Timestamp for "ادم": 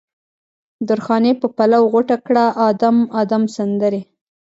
2.69-2.97, 3.21-3.43